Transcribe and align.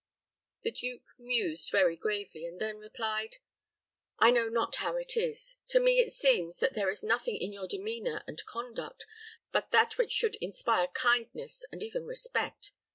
The 0.63 0.71
duke 0.71 1.05
mused 1.19 1.69
very 1.69 1.95
gravely, 1.95 2.47
and 2.47 2.59
then 2.59 2.79
replied, 2.79 3.35
"I 4.17 4.31
know 4.31 4.49
not 4.49 4.77
how 4.77 4.95
it 4.95 5.15
is. 5.15 5.57
To 5.67 5.79
me 5.79 5.99
it 5.99 6.11
seems 6.11 6.57
that 6.57 6.73
there 6.73 6.89
is 6.89 7.03
nothing 7.03 7.37
in 7.37 7.53
your 7.53 7.67
demeanor 7.67 8.23
and 8.25 8.43
conduct 8.47 9.05
but 9.51 9.69
that 9.69 9.99
which 9.99 10.11
should 10.11 10.37
inspire 10.37 10.87
kindness, 10.87 11.65
and 11.71 11.83
even 11.83 12.07
respect. 12.07 12.71